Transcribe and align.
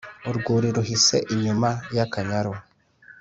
urwuri 0.29 0.67
ruhise 0.77 1.15
inyuma 1.33 1.69
y’akanyaru 1.95 2.53